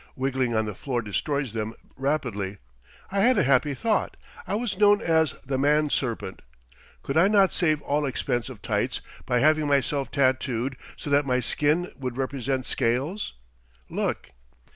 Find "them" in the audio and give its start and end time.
1.53-1.75